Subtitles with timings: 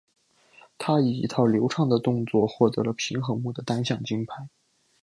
[0.79, 4.49] 她以一套流畅的动作获得了平衡木的单项金牌。